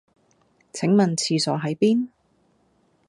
[0.73, 2.07] 請問廁所喺邊？